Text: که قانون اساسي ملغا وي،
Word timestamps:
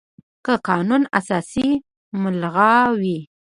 که 0.45 0.53
قانون 0.67 1.03
اساسي 1.19 1.67
ملغا 2.21 2.75
وي، 2.99 3.19